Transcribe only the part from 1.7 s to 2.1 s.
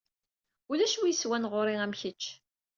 am